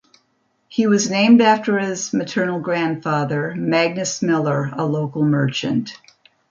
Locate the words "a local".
4.73-5.23